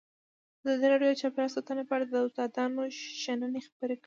ازادي 0.61 0.85
راډیو 0.91 1.09
د 1.11 1.19
چاپیریال 1.21 1.49
ساتنه 1.55 1.81
په 1.87 1.93
اړه 1.95 2.05
د 2.07 2.15
استادانو 2.27 2.83
شننې 3.21 3.61
خپرې 3.67 3.95
کړي. 3.97 3.97